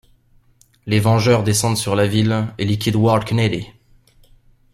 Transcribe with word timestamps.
Les 0.87 0.99
vengeurs 0.99 1.43
descendent 1.43 1.77
sur 1.77 1.95
la 1.95 2.07
ville 2.07 2.47
et 2.57 2.65
liquident 2.65 3.01
Ward-Kennedy. 3.01 3.67